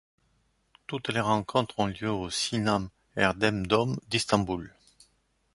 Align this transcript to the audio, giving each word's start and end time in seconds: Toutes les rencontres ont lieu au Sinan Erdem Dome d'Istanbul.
Toutes 0.87 1.09
les 1.09 1.19
rencontres 1.19 1.77
ont 1.77 1.85
lieu 1.85 2.09
au 2.09 2.31
Sinan 2.31 2.89
Erdem 3.17 3.67
Dome 3.67 3.99
d'Istanbul. 4.07 4.71